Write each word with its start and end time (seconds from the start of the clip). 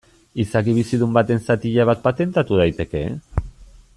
Izaki 0.43 0.73
bizidun 0.77 1.11
baten 1.17 1.43
zatia 1.49 1.87
bat 1.91 2.03
patentatu 2.09 2.61
daiteke? 2.63 3.05